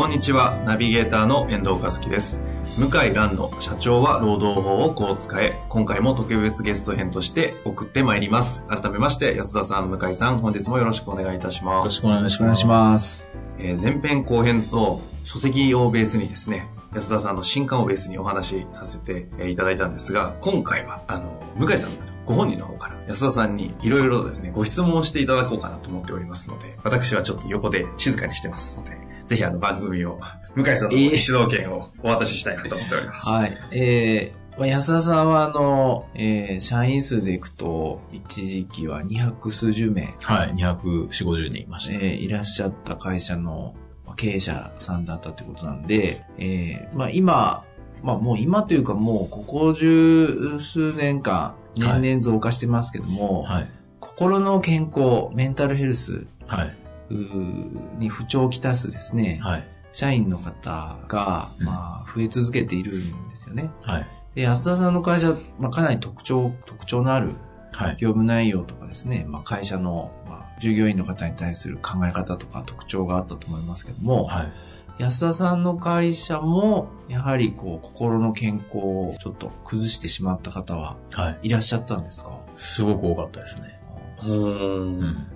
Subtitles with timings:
[0.00, 2.40] こんにちは、ナビゲーターの遠藤和樹です。
[2.78, 8.64] 向井蘭の社長は労働法をこう使え、今回も特別ゲスト編として送ってまいります。
[8.66, 11.74] 改めまして、安田さん、向井さん、本日もよろしくお願いいたします。
[11.76, 13.26] よろしくお願いします。
[13.58, 21.90] えー前編後編と書籍をベースにですね、安田さんの新刊をベースにお話しさせてえーいただいたんですが、今回は、あの、向井さん
[22.24, 30.18] ご本人の方から安田さんにいろいろとですね、ご質問をしていただこうかなと思っておりますので、私はちょっと横で静かにしてますので、ぜひあの番組を、
[30.56, 33.28] 向井さんの主導権をお渡ししたいなと思っております。
[33.28, 33.56] はい。
[33.70, 41.94] えーまあ、安田さんは、あの、えー社員数でいくと、一時期は200数十名、はい、240、50人いました。
[41.94, 47.64] えーいらっしゃった会社のまあ経営者さんだったってことなんで、えーまあ、今、
[48.02, 53.70] まあ、もう今というかもうここ十数年間、年々増加してますけども、はい、
[54.00, 56.76] 心の健康、メンタルヘルスはい、
[57.14, 63.70] に不調をきたすですね、はい、社員の方が、うんまあ、増え続けているんですよね。
[63.82, 67.34] はい、で、安田さんの会社、まあ、かなり特徴、特徴のある
[67.72, 74.52] はい、業務内容とかですね、まあ、会社の、まあ、従業員の方に対する考え方とか特徴があったと思いますけども、はい。
[74.98, 81.38] 安田さんの会社も、やはりこう、心の健康をちょっと崩してしまった方ははい。
[81.44, 82.40] いらっしゃったんですか？
[82.56, 83.80] すごく多かったですね。
[84.26, 85.26] うん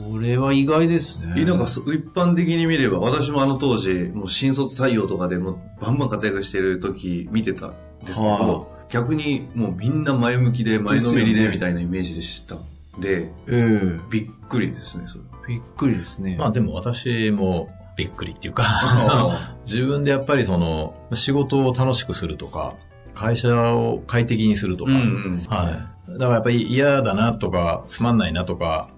[0.00, 0.12] ん。
[0.12, 1.34] それは意外ですね。
[1.36, 12.56] え、なんかそ一般的に見れば、私もあの当時、もう新卒採用とかでもうバンバン活躍してる時見てたんですけはど、逆にもうみんな前向きで前のめりでみたいなイメージでした。
[12.98, 15.24] で、ええびっくりですね、それ。
[15.48, 16.36] びっくりですね。
[16.38, 22.74] まあでも私もびっくりっていうか、あ 自分でやっぱりその、仕事を楽しくするとか、
[23.14, 25.40] 会社を快適にするとか、うんうん。
[25.48, 25.70] は
[26.08, 26.12] い。
[26.12, 28.88] だからやっぱり嫌だなとか、つまんないなとか、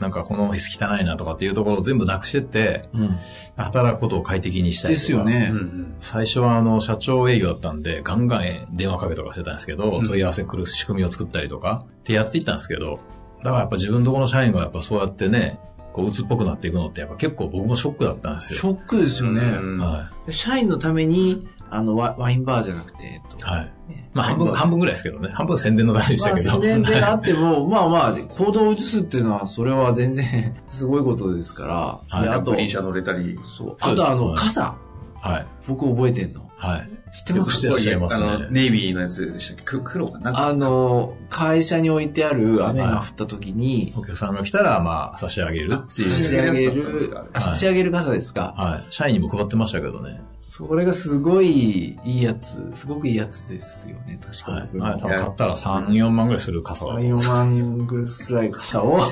[0.00, 3.16] なんかこのオフィス汚いなとかっていうところを全部なくしてって、うん。
[3.56, 4.92] 働くことを快適にしたい。
[4.92, 5.48] ですよね。
[5.50, 13.00] うんうん最初はあの、社長営業だったんで、ガンガン電話かけとかしてたんですけど、うん問い合わせ来る仕組みを作ったりとか、ってやっていったんですけど、
[13.38, 15.58] だからやっぱ自分のところの社員がやっぱそうやってね、
[15.92, 18.58] こう、鬱っぽくなっていくのってやっぱ結構僕もショックだったんですよ。
[18.58, 19.40] ショックですよね。
[19.40, 23.42] うんは社員のために、あの、ワワインバーじゃなくて、えっとい。
[23.42, 23.72] はい。
[24.16, 25.30] ねまあ半分、半分ぐらいですけどね。
[25.32, 26.50] 半分宣伝のためでしまあ、たけど。
[26.50, 31.64] 宣伝であっても、まあまあ、行動を移すっていうのは、それは全然すごいことですか
[32.10, 32.16] ら。
[32.18, 33.38] はいであとグ、リーン車乗れたり。
[33.42, 33.76] そう。
[33.80, 34.76] あと、あの、はい傘。
[35.20, 35.46] はい。
[35.66, 36.48] 僕覚えてんの。
[36.56, 36.88] はい。
[37.16, 37.48] 知ってます？
[37.48, 39.62] よくしてらっしゃいますねあの、ネイビーのやつでしたっけ？
[39.62, 40.46] く黒かな？
[40.48, 46.10] あの、会社に置いてある雨が降った時に、お客さんが来たら、まあ、差し上げるっていう。
[46.10, 47.00] 差し上げる
[47.34, 48.54] 差し上げる傘ですか？
[48.56, 48.86] はい。
[48.90, 50.20] 社員にも配ってましたけどね。
[50.42, 54.68] それがすごいいいやつ、すごくいいやつですよね、確かはい。
[54.72, 54.84] 僕の。
[54.84, 55.00] はい。
[55.00, 59.10] 多分買ったら3、4万ぐらいする傘だと思う4万ぐらい傘を、は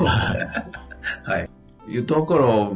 [1.38, 1.92] い。
[1.92, 2.70] いやだから、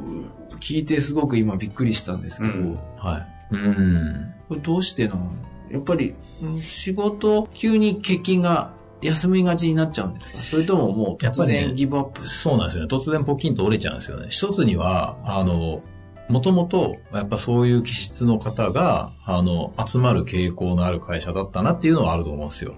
[0.61, 3.55] 聞いてすごく今びっくりしたんですけど、うんはい。
[3.55, 4.35] うん。
[4.49, 5.33] これどうしてなの？
[5.71, 8.73] やっぱり、うん仕事、急に欠勤が
[9.03, 10.43] 休みがちになっちゃうんですか？
[10.43, 12.27] それとももう突然ギブアップ？
[12.27, 12.89] そうなんですよね。
[12.91, 14.27] 突然ポキンと折れちゃうんですよね。
[14.31, 15.83] 一つには、あの、
[16.29, 22.75] もともと、やっぱそういう気質の方が、あの、集まる傾向のある会社だったなっていうのはあると思うんですよ。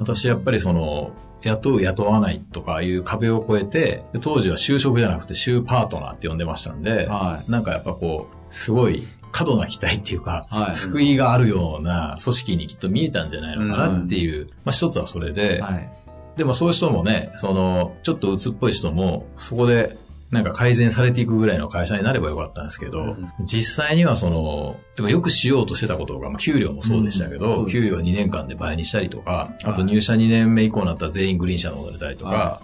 [0.00, 1.10] 私、やっぱりその、
[1.42, 10.74] 雇う、雇わないとかいう壁を越えて、で当時は就職じゃなくて、就パートナーって呼んでましたんで、はなんかやっぱこう、すごい過度な期待っていうか、はい。
[10.74, 15.60] 救いがあるような組織にきっと見えたんじゃないのかなっていう、まあ一つはそれで、い。
[15.60, 15.90] はい。
[16.38, 19.98] でもそういう人もね、その、ちょっと鬱っぽい人も、そこで、
[20.30, 23.30] なんか改善されていくぐらいの会社になればよかったんですけど、うん。
[23.44, 32.62] 実際にはその、でもよくしようとしてたことが、まあ、給料もそうでしたけど、給料は2年間で倍にしたりとか、あとはい入社2年目以降になったら全員グリーン車乗れたりとか、は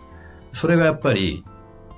[0.55, 1.45] それがやっぱり、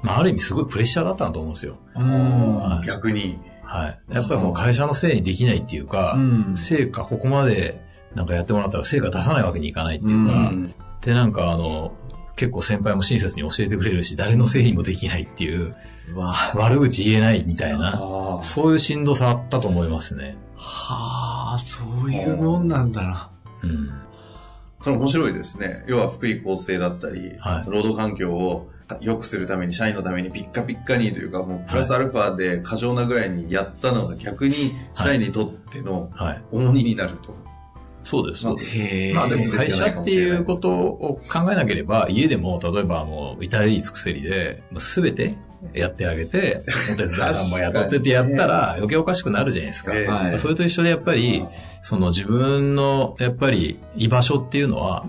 [0.03, 1.77] まあある意味すごいプレッシャーだったんだと思うんですよ。
[1.95, 2.83] うん。
[2.85, 3.39] 逆に。
[3.75, 3.99] はい。
[4.15, 6.21] やっぱりもう会社のせいにできないっていうか、う
[6.53, 7.83] ん成果ここまで
[8.15, 11.93] なんかやってもらったら成果出さないわけにいかないっていうか、うんでなんかあの、
[12.37, 15.75] 結構先輩も親切に教えてくれるし、誰のせいにもできないっていう、
[16.55, 18.43] 悪口言えないみたいな、ああ。
[18.43, 20.37] そういうしんどさあったと思いますね。
[20.57, 23.31] はあ、そういうもんなんだな。
[23.63, 23.91] うん。
[24.81, 25.85] それ面白いですね。
[25.87, 36.43] 要は福利厚生だったり、はい労働環境を良くするために、社員のためにピッカピッカにというか、もうプラスアルファで過剰なぐらいにやったのが逆に社員にとってのはい。
[36.53, 37.35] 重荷になると。
[38.03, 38.79] そうです、そうです。
[38.79, 39.15] へえ。
[39.15, 45.37] まあ、会社っていうことを考えなければ、家でも、例えばもう、至れり尽くせりで、すべて
[45.73, 49.97] やってあげて、お手伝いさんも雇っててやったら、余計おかしくなるじゃないですか。
[49.97, 51.45] ええはいそれと一緒でやっぱり、
[51.81, 55.07] その自分の、やっぱり居場所っていうのは、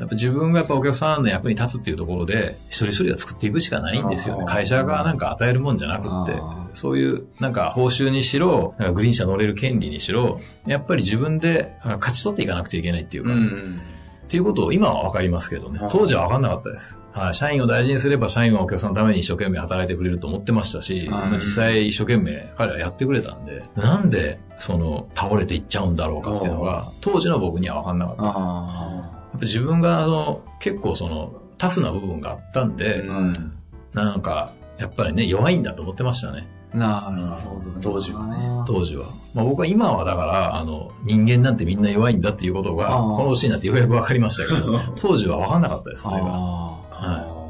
[0.00, 4.46] やっぱ自分がやっぱお客さんの役に立つっていうところで、一人一人が作っていくしかないんですよね。
[4.46, 13.80] 会社がなんか与えるもんじゃなくってあ、そういうなんか報酬にしろ、なんかグリーン車乗れる権利にしろ、やっぱり自分であ勝ち取っていかなくちゃいけないっていうか、うん。
[14.24, 15.88] っていうことを今は分かりますけどねあ。
[15.90, 16.96] 当時は分かんなかったです。
[17.12, 17.34] はい。
[17.34, 29.19] 社員を大事にすれば社員はお客さんのために一生懸命働いてくれると思ってましたし、はいまあ実際一生懸命彼らやってくれたんで、なんでその倒れていっちゃうんだろうかっていうのが、当時の僕には分かんなかったです。
[29.32, 33.52] やっあぱ自分があの結構そのタフな部分があったんで、うん
[33.92, 36.46] なんかやっぱりね弱いんだと思ってましたね。
[36.74, 36.76] あ。
[36.78, 37.70] なるほど。
[37.80, 38.64] 当時はね。
[38.66, 39.06] 当時は。
[39.34, 46.26] まあ僕は今はだから、あの、人間なんてみんな弱いんだっていうことが、この年になってようやく分かりましたけど、 当時は分かんなかったです、それが。
[46.26, 47.40] あはあ。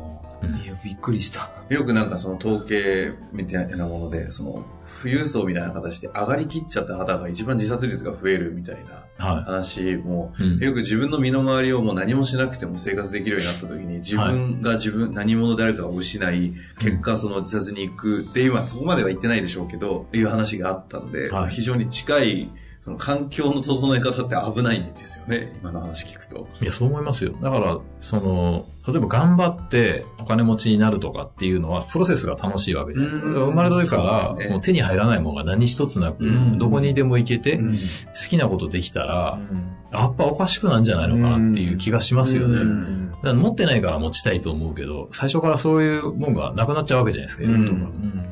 [0.65, 1.50] いや、びっくりした。
[1.69, 4.65] よくなんかその統計みたいなもので、その
[5.03, 10.43] 富裕層みたいな形で上がりきっちゃった方が一番自殺率が増えるみたいなは話も、い。
[10.43, 10.58] うん。
[10.58, 21.50] よく自分の身の回りをもう何もしなくても生活できるようになった時に自分が自分、何者であるかを失い、結果その自殺に行くっていう、まあそこまでは言ってないでしょうけど、いう話があったので、はい。
[21.50, 22.50] 非常に近い、
[22.81, 26.49] その環境の整え方って危ないんですよね、今の話聞くと。
[26.62, 27.32] いや、そう思いますよ。
[27.43, 33.29] だから、その、例えば頑張ってお金持ちになるとかっていうのは、プロセスが楽しいわけじゃないですか。
[33.29, 33.97] 生まれた時か
[34.38, 36.59] ら、もう手に入らないものが何一つなく、うん。
[36.59, 37.77] どこにでも行けて、うん。
[37.77, 37.81] 好
[38.31, 39.56] きなことできたら、うん。
[39.93, 42.65] やっぱおかしくなんじゃないのかなっていう気がしますよね。
[43.23, 48.31] 持ってないから持ちたいと思うけど、最初からそういうもんがなくなっちゃうわけじゃないですか、とか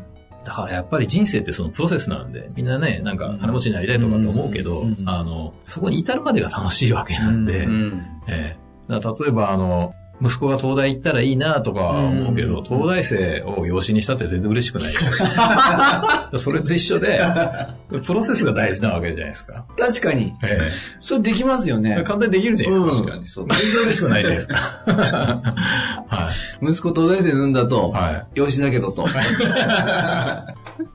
[0.71, 4.97] やっぱり人生ってそのプロセスなんで、みんなね、なんか金持ちになりたいとかって思うけど、うん。
[5.07, 7.67] あの、そこに至るまでが楽しいわけなんで、
[8.89, 14.93] 例えばあの、息子が東大行ったらいいなとかは思うけど、うん東大生を養子にしたって全然嬉しくない。
[16.39, 17.21] それと一緒で、
[18.05, 19.65] プロセスが大事なわけじゃないですか。
[19.77, 20.35] 確かに。
[20.43, 20.69] え
[20.99, 21.95] それできますよえね。
[22.05, 23.03] 簡単にできるじゃないですか。
[23.03, 23.57] うん確かにそうだ。
[23.57, 24.55] 全然嬉しくないじゃないですか。
[26.09, 26.31] は
[26.63, 28.27] 息子東大生産んだとい。、はい。
[28.35, 29.05] 養子だけどと。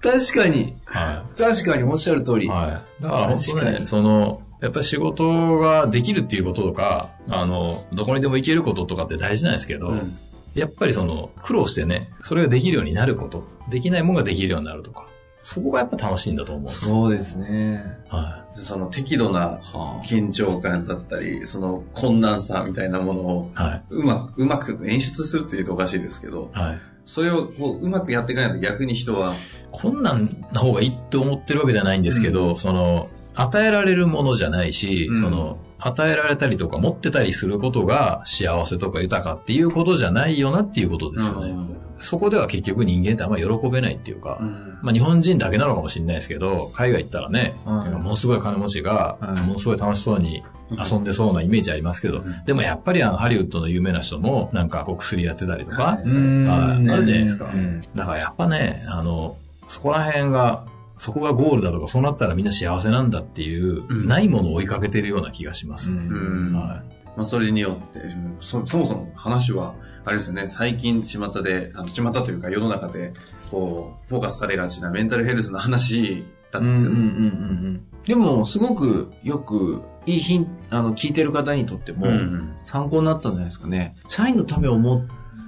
[0.01, 0.75] 確かに。
[0.85, 2.41] は確かにおっしゃる通い。
[2.41, 2.47] り。
[2.49, 3.03] はい。
[3.03, 10.17] だから本当確かに、ねその、やっぱり仕事ができるっていうこととか、あの、どこにでも行けることとかって大事なんですけど、うん
[10.55, 15.07] やっぱりその、苦労してね、それができるようになること、できないものができるようになるとか、
[15.41, 16.91] そこがやっぱ楽しいんだと思うんですよ。
[16.91, 17.83] そうですね。
[18.07, 23.59] はその適度なは緊張感だったり、その困難さみたいなものをい。
[23.59, 23.83] はい。
[23.89, 26.79] うまく、うまく演出するって言うとおかしいですけど、はい。
[27.05, 29.33] それをこううまくやっていかないと逆に人は、
[29.71, 35.21] 困難な方がいいって思ってるわけじゃないんですけど、その、与えられるものじゃないし、うん。
[35.21, 41.53] その、与えられたりとか持ってたりすることが幸せとか豊かっていうことじゃないよなっていうことですよね。
[41.97, 44.79] そこでは結局人間ってあんまり喜べないっていうか、うん。
[44.81, 49.35] まあ日本人だけなのかもしれないですけど、海外行ったらね、ものすごい金持ちが、うん。
[49.45, 52.45] ものすごい楽しそうに遊んでそうなイメージありますけど、うん。
[52.45, 57.45] でもやっぱりあのハリウッドの有名な人もなんかこう薬やってたりとか、はいあるじゃないですか。
[57.45, 57.81] うん。
[57.95, 59.35] だからやっぱね、あの、
[59.67, 60.65] そこら辺が、
[61.03, 65.91] そこがゴールだとか、そうなったらみんな幸せなんだっていう、うんないものを追いかけてるような気がします。
[65.91, 66.81] うんは
[67.17, 67.99] まあ、それによって、
[68.39, 73.11] そそもそも話は、あれですよね、最近巷で、あの巷というか世の中で、
[73.51, 76.97] こう、フォーカスされがちなメンタルヘルスの話だったんですよね。
[76.97, 83.97] うんうんうんうんうんでも、すごくよく、いいヒンあの、聞いてる方にとっても、うん参考になったんじゃないですかね。
[84.07, 85.05] 社員のためを思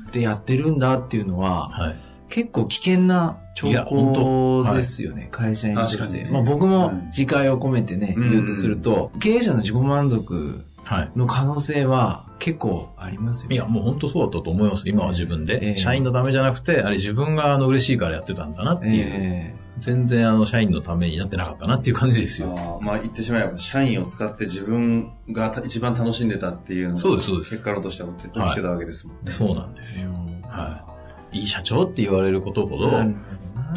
[0.07, 2.04] ってやってるんだっていうのは、はい。
[2.29, 6.27] 結構危険な兆いや本候ですよね、会社にとって。
[6.31, 11.11] まあ僕もうん自戒を込めてね、うん言うとすると、経営者の自己満足はい。
[11.15, 13.55] の可能性は結構ありますよね。
[13.55, 14.87] いや、もう本当そうだったと思います。
[14.87, 15.59] 今は自分で。
[15.69, 19.05] ええ社員のためじゃなくて、あれ自分があの嬉しいからやってたんだなっていう。
[19.07, 22.55] え全然あの社員のためになってなかったなっていう感じですよ。
[22.57, 29.31] あーまあ言ってしまえば、社員を使って自分がた一番楽しんでたっていうのがそうですそうです結果論としては起きて起きてたわけですもんね。
[29.31, 30.11] そうなんですよ。
[30.47, 30.94] はい。
[31.35, 32.91] いい社長って言われることほど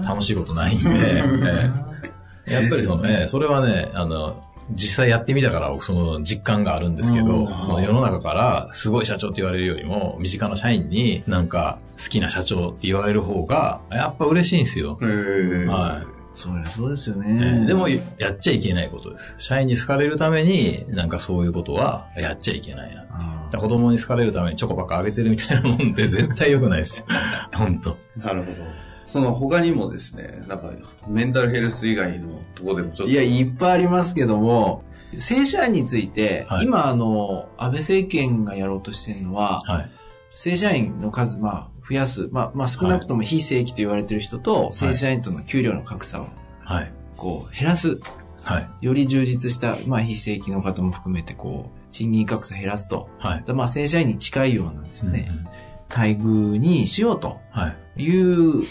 [0.07, 1.71] 楽しいことないんで、 え
[2.47, 2.53] え。
[2.53, 7.47] やっぱりその、ええそれはね、あの、実際やってみたから、その実感があるんですけど、うん。
[7.47, 14.99] その世の中からすごい社長って言われるよりも、身近な社員になんか好きな社長って言われる方が、やっぱ嬉しいんですよ。
[15.01, 16.03] は
[16.39, 17.41] そりゃそうですよえね。
[17.65, 17.99] ーでも、や
[18.31, 19.35] っちゃいけないことです。
[19.39, 23.03] 社員に好かれるために、なんかそういうことはやっちゃいけないな。
[23.11, 27.07] あだから子供に好かれるためにチョコばっかあげてるみたいなもんって 絶対良くないですよ。
[27.55, 28.57] 本当なるほど。
[29.07, 30.71] その他にもですね、なんか、
[31.09, 33.13] メンタルヘルス以外のところでもちょっと。
[33.13, 34.85] いや、いっぱいありますけども、
[35.17, 39.91] 正社員について、はい今あの、安倍政権がやろうとしてるのは、はい。
[40.35, 42.29] 正社員の数、まあ、増やす。
[42.33, 46.29] まあ、まあ、少なくとも非正規と言われてる人と、正社員との給料の格差を、
[46.61, 46.93] はい。
[47.17, 47.99] こう、減らす。
[48.43, 48.69] はい。
[48.81, 53.09] より充実した、まあ、非正規の方も含めて、こう、賃金格差減らすと。
[53.19, 53.53] はい。
[53.53, 55.49] まあ、正社員に近いようなですね、うんうん
[55.91, 58.03] 待遇にしようとはい。
[58.05, 58.63] いう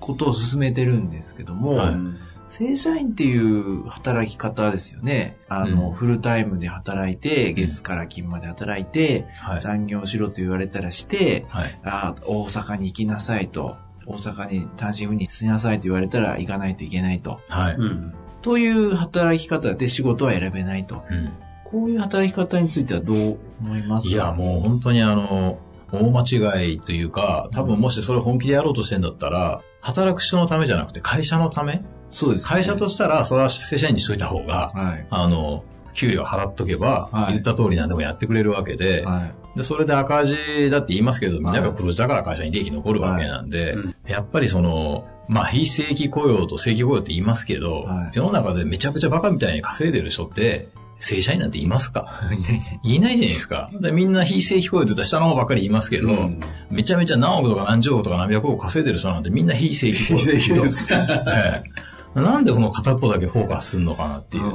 [0.00, 2.16] ことを進めてるんですけども、はいうん
[2.52, 5.38] 正社員っていう働き方ですよね。
[5.48, 9.60] あの、うんフルタイムで働いて、月から金まで働いて、はい。
[9.62, 11.80] 残業しろと言われたらして、はい。
[11.82, 13.76] あ大阪に行きなさいと。
[14.04, 17.40] 大阪に単身赴任しなさいと言われたら行かないといけないと。
[17.48, 17.74] はい。
[17.76, 18.14] うん。
[18.42, 21.04] という働き方で仕事は選べないと。
[21.10, 21.32] うん
[21.64, 24.08] こういう働き方についてはどう思います？
[24.08, 25.58] かいや、もう本当にあの、
[25.90, 31.82] 大間違いというか、多分もしそれ本気でやろうとしてんだったら、働く人のためじゃなくて会社のため
[32.12, 32.48] そうです、ね。
[32.48, 35.06] 会社としたら、それは正社員にしといた方が、はい。
[35.10, 35.64] あの、
[35.94, 39.58] 給料払っとけば、はい言った通り何でもやってくれるわけで、はい。
[39.58, 50.68] で、それで赤字だって言いますけど、みんなが黒字だから会社に利益残るわけなんで、はいうんやっぱりその、まあ、非正規雇用と正規雇用って言いますけど、はい世の中でめちゃくちゃバカみたいに稼いでる人って、
[51.00, 52.22] 正社員なんていますか？
[52.82, 53.70] いないじゃないですか。
[53.80, 56.40] でみんな非正規雇用って言ったら下の方ばっかり言いますけど、うん
[56.70, 60.14] めちゃめちゃ何億とか何十億とか何百億稼いでる人なんてみんな非正規雇
[60.54, 61.02] 用ですけど。
[61.32, 64.44] ええなんでこの片っぽだけフォーカスするのかなっていう。
[64.44, 64.48] う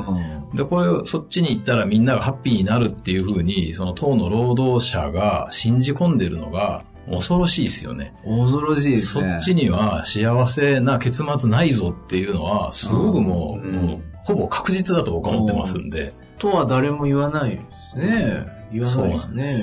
[0.54, 8.14] んで、これをそっちに行ったらみんながハッピーになるっていうふうに、その党の労働者が信じ込んでるのが恐ろしいですよね。
[8.24, 9.38] 恐ろしいですそね。
[9.40, 16.14] っちには幸せな結末ないぞっていうのは、すごくもう、うんもうほぼ確実だと僕は思ってますんで。
[16.38, 17.60] とは誰も言わないで
[17.94, 18.46] すね。
[18.72, 19.54] 言わないですね。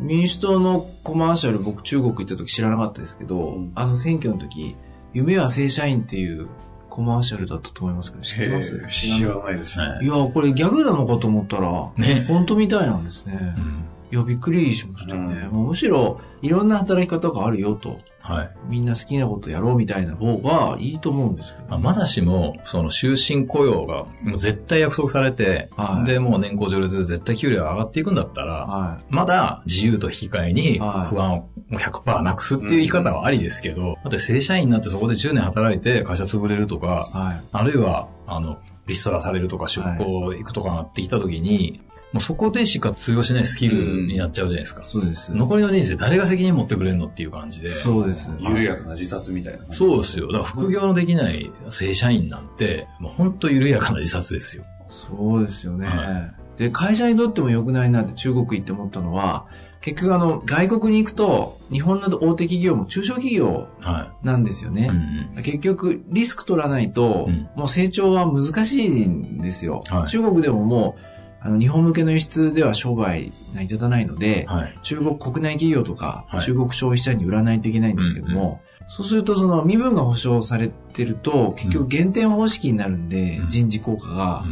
[0.00, 4.76] 民主党のコマーシャル、僕中国行った時知らなかったですけど、うんあの選挙の時、
[5.12, 6.48] 夢は正社員っていう
[6.96, 8.86] コマーシャルだったと思いますけど、知ってます？
[8.88, 9.84] 知らないですね。
[9.84, 13.38] はいいや、これギャグなのかと思ったら、ね本当みたいなんですね。
[13.58, 15.48] うんいや、びっくりしましたね。
[15.50, 17.98] うんもうむしろ、いろんな働き方があるよと。
[18.20, 18.50] はい。
[18.68, 21.68] みんな好きなことやろうみたいな方がいいと思うんですけど。
[21.68, 37.40] まあまだしも、その終身雇用がもう絶対約束されて、はいで、もう年功序列で絶対給料が上がっていくんだったら、はまだ自由と引き換えにはい不安を100%なくすっていう言い方はありですけど、だって正社員になってそこで10年働いて会社潰れるとかい。、はい。
[37.52, 41.80] あるいは、あの、リストラされるとか出向行くとかなってきた時に、
[42.12, 44.84] もうそこでしか通用しないスキルになっちゃうじゃないですか。
[44.84, 45.34] そうです。
[45.34, 47.70] 残りの人生誰が責任持ってくれるのっていう感じで。
[47.70, 48.30] そうです。
[48.38, 49.74] 緩やかな自殺みたいな。
[49.74, 50.26] そうですよ。
[50.28, 54.64] だから副業のできない正社員なんて、もう本当緩やかな自殺ですよ。
[54.88, 55.86] そうですよね。
[55.86, 59.46] はで、会社にとっても良くないなって中国行って思ったのは、
[59.82, 64.74] 結局あの、外国に行くと、日本の大手企業も中小企業はなんですよい。
[64.74, 64.88] ね
[65.36, 65.40] う。
[65.40, 69.84] ん結局、リスク取らないと、うんもう成長は難しいんですよ。
[69.88, 71.15] はい中国でももう、
[71.46, 74.56] あの、日本向けの輸出では商売成り立たないので、うん。
[74.56, 74.78] はい。
[74.82, 84.44] 中国国内企業とか、はい中国消費者に売らないといけないんですけども、そうするとその身分が保証されてると、結局減点方式になるんで、うん人事効果が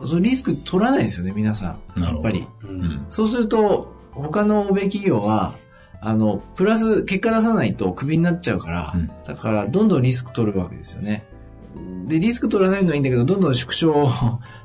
[0.00, 2.02] う、んそのリスク取らないですよね、皆さん。
[2.02, 2.46] やっぱり。
[2.62, 2.66] う。
[2.66, 3.06] うんん。
[3.08, 5.54] そうすると、他の欧米企業は、
[6.00, 11.26] あの、プラス結果出さないとクビになっちゃうから、うんだからどんどんリスク取るわけですよね。
[12.06, 14.08] で、リスク取らないのはいいんだけど、どんどん縮小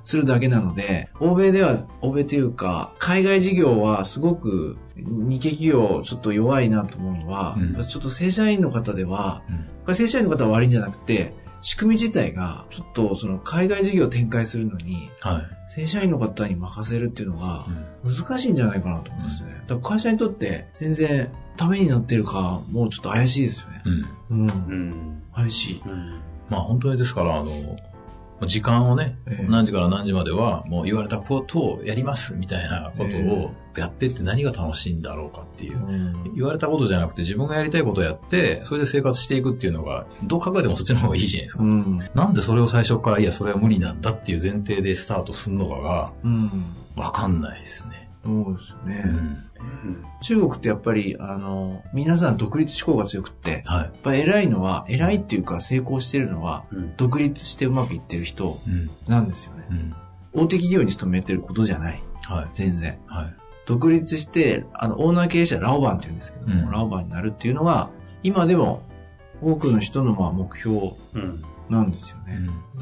[0.03, 9.41] するだけなので、欧米では、欧米というか、海外事業はすごく日系企業ちょっと弱いなと思うのは、うんちょっと正社員の方では、
[9.86, 15.69] うん正社員の方は悪いんじゃなくて、仕組み自体が、ちょっとその海外事業を展開するのに、はい。
[15.69, 17.65] 正社員の方に任せるっていうのが
[18.03, 19.51] う、ん難しいんじゃないかなと思いますね。
[19.67, 23.81] だから会社にとって全然ためになってるか、もうちょっと怪しいですよね。
[24.29, 24.39] うん。
[24.39, 24.48] うん。
[24.48, 25.24] うん。
[25.33, 25.81] 怪しい。
[25.86, 26.19] うん。
[26.50, 27.51] まあ本当にですから、あの、
[28.45, 35.91] 時間をね、ええ何時から何時まではもう言われたことをやりますみたいなことをやってって何が楽しいんだろうかっていうう。
[35.91, 36.35] ん。
[36.35, 41.63] 言われたことじゃなくて自分がやりたいことをやって、それで生活していくっていうのが、どう考えてもそっちの方がいいじゃないですか。
[41.63, 42.09] うん。
[42.13, 46.50] なんでそれを最初から、いや、それは無理なんだっていう前提でスタートするのかが、うん。
[46.95, 48.02] わかんないですね。
[48.24, 49.03] そうですよね。
[49.06, 49.38] うん
[50.22, 53.84] 中国ってやっぱり、あの、皆さん独立志向が強くって、はい。
[53.84, 56.94] やっぱ偉いのは、偉いっていうか成功してるのは、うん。
[56.96, 58.89] 独立してうまくいってる人うん。
[59.12, 59.68] なんですよね。
[59.70, 59.96] うん。
[60.34, 62.01] 大手企業に勤めてることじゃない。
[62.22, 62.48] はい。
[62.53, 63.00] 全然。
[63.08, 63.36] はい。
[63.65, 67.92] 独立して、あの、オーナー経営者、ラオバンって言うんですけども、うんラオバンになるっていうのは、
[68.24, 68.84] 今でも
[69.42, 71.44] 多くの人のまあ目標うん。
[71.70, 72.39] なんですよね。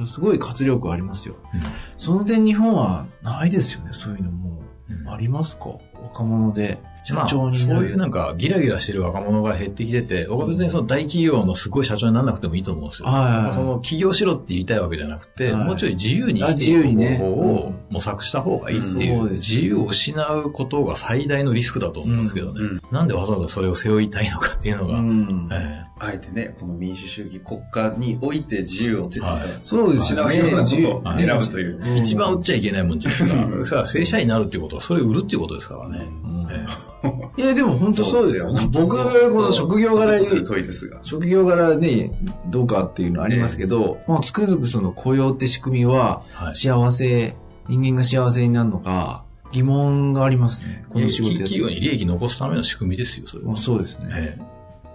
[0.08, 1.36] すごい活力ありますよ。
[1.54, 1.62] うん
[1.98, 4.62] その点日本はないですよね、そういうのも。
[5.08, 5.78] ありますか？
[6.02, 6.80] 若者で。
[7.04, 7.52] 社まあ、そう。
[7.54, 13.08] いうなんかギラギラしてる若者が減ってきてて、僕は別にその大企業のすごい社長にならなくてもいいと思うんですよ。
[13.08, 13.44] はいはいはい。
[13.44, 15.66] まあその起業しろって言いたいわけじゃなくて、はい。
[15.66, 17.18] もうちょい自由にあ生きてい自由にね。
[17.18, 19.20] く方法を模索した方がいいっていう、うん。
[19.22, 22.62] そうです自由を失うことが最大のリスクだと思うんですけどね。
[22.62, 22.82] うん。
[22.92, 25.50] なんでわざわざそれを背負いたいのかっていうのが、うん。
[25.52, 29.42] えあえてね、この民主主義国家において自由を手に、はい。
[29.62, 30.36] そうですよね。
[30.36, 31.82] 失うようなこと自由を選ぶという。
[31.86, 33.42] え一番売っちゃいけないもんじゃないですか。
[33.46, 36.08] だから正社員になるっていうことは、それ売るっていうことですからね。
[36.52, 36.92] うん
[37.38, 38.54] えいや、でも本当そうですよ。
[38.72, 41.00] 僕がこの職業柄に、する問いですが。
[41.02, 42.12] 職業柄ね、
[42.48, 47.36] どうかっていうのありますけど、まあ、つくづくその雇用って仕組みは、えはい幸せ、
[47.68, 50.86] 人間が幸せになるのか、疑問がありますね。
[50.90, 53.50] この仕事企業に利益残すための仕組みですよ、それは。
[53.50, 54.10] まあそうですね。
[54.12, 54.40] え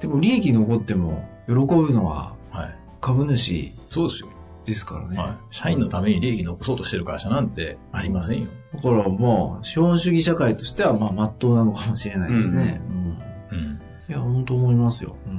[0.00, 2.78] でも利益残っても、喜ぶのはえはい。
[3.00, 4.28] 株主そうですよ。
[4.64, 5.16] ですからね。
[5.16, 5.36] はい。
[5.50, 8.48] 社員のために利益残そうとしてる会社なんてありませんよ。
[8.76, 12.80] だからまあ、資本主義社会としては、まあ、まっとうなのかもしれないですね。
[12.88, 13.58] うん。
[13.58, 13.80] うん。
[14.08, 15.16] いや、本当思いますよ。
[15.26, 15.34] うん。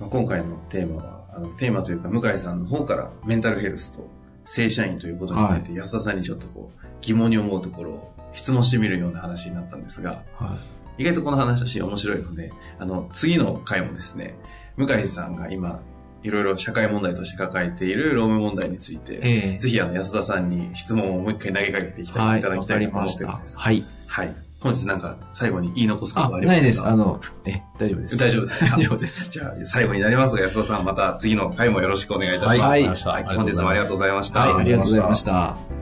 [0.00, 4.08] まあ、今回のテーマは、あのテーマというか、向井さんの方からメンタルヘルスと
[4.44, 10.56] 正社員ということについて、安田さんにちょっとこう、疑問に思うところを質問してみるような話になったんですが、は
[10.98, 11.02] い。
[11.02, 14.36] 意外とこの話面白いので、あの、次の回もですね、
[14.76, 15.80] 向井さんが今、
[16.22, 23.58] いろいろ社会問題として抱えている労務問題について、ええぜひあの安田さんに質問をもう一回投げかけていきただきたいなと思ってるんです。。
[23.58, 23.82] はい。
[24.06, 24.32] はい。
[24.60, 26.60] 本日なんか最後に言い残すことあ、はありますか？
[26.60, 26.82] ないです。
[26.84, 28.16] あの、え、大丈夫です。
[28.16, 28.66] 大丈夫ですか？
[28.76, 29.30] 大丈夫です。
[29.30, 32.54] じゃあ最後になりますが安田さんまた次の回もよろしくお願いいたしま
[32.96, 33.08] す。
[33.08, 34.40] はい本日もありがとうございました。
[34.40, 35.81] はい、ありがとうございました。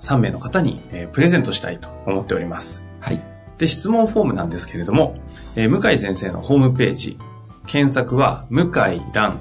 [0.00, 2.84] 3名の方に、えープレゼントしたいと思っております。
[3.00, 3.22] はい。
[3.58, 5.16] で、質問フォームなんですけれども、
[5.56, 7.18] えー向井先生のホームページ、
[7.66, 9.38] 検索は、向井蘭、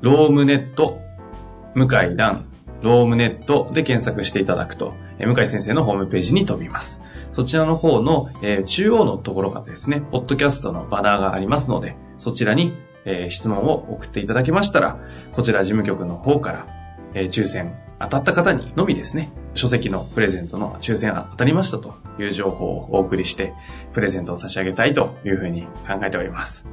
[0.00, 1.00] ロームネット、
[1.74, 2.44] 向井蘭、
[2.82, 7.02] ロームネットで検索していただくと、えー向井先生のホームページに飛びます。
[7.32, 12.72] そちらの方の、えー中央のところがですね、ポッドキャストのバナーがありますので、そちらに、
[13.04, 14.98] えー質問を送っていただけましたら、
[15.32, 16.66] こちら事務局の方から、
[17.14, 23.52] えー抽選当たった方にのみですね、書籍のプレゼントの抽選当たりましたという情報をお送りして、
[23.92, 26.66] プレゼントを差し上げたいというふうに考えております。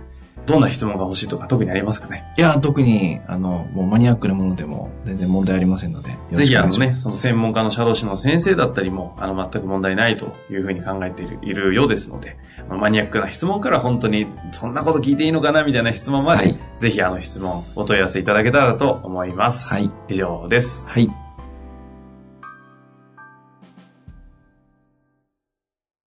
[0.46, 2.24] どんな質問が欲しいとか特にありますかね？
[2.38, 6.16] いや、特に、あの、もうマニアックなものでも全然問題ありませんので。
[6.34, 12.38] ぜひあのね、その専門家の社労士の先生だったりも、あの、全く問題ないというふうに考えているいるようですので、
[12.70, 19.74] まあマニアックな質問から本当に、そんなこと聞いていいのかなみたいな質問まで、はいぜひあの質問、お問い合わせいただけたらと思います。
[19.74, 19.90] はい。
[20.10, 20.92] 以上です。
[20.92, 21.25] はい。